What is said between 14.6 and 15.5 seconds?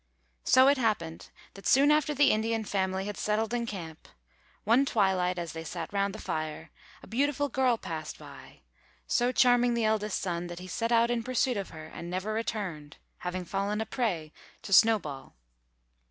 to Snowball.